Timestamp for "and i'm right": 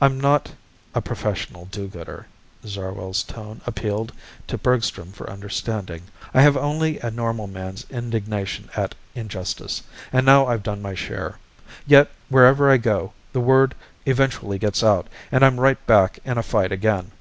15.30-15.86